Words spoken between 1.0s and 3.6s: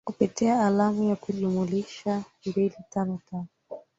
ya kujumulisha mbili tano tano